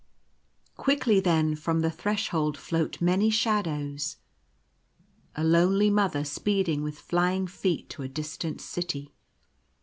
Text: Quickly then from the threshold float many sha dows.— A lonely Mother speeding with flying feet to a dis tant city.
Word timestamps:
Quickly 0.77 1.19
then 1.19 1.55
from 1.55 1.81
the 1.81 1.91
threshold 1.91 2.57
float 2.57 2.99
many 3.01 3.29
sha 3.29 3.61
dows.— 3.61 4.17
A 5.35 5.43
lonely 5.43 5.91
Mother 5.91 6.23
speeding 6.23 6.81
with 6.81 6.97
flying 6.97 7.45
feet 7.45 7.87
to 7.91 8.01
a 8.01 8.07
dis 8.07 8.35
tant 8.35 8.61
city. 8.61 9.13